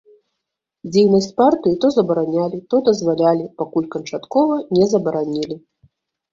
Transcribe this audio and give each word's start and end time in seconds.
Дзейнасць 0.95 1.29
партыі 1.41 1.75
то 1.83 1.91
забаранялі, 1.97 2.57
то 2.75 2.81
дазвалялі, 2.89 3.45
пакуль 3.61 3.89
канчаткова 3.99 4.55
не 4.81 4.85
забаранілі. 4.99 5.55